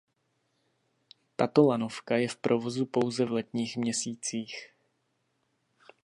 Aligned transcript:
Tato 1.35 1.65
lanovka 1.67 2.15
je 2.17 2.27
v 2.27 2.35
provozu 2.37 2.85
pouze 2.85 3.25
v 3.25 3.31
letních 3.31 3.77
měsících. 3.77 4.55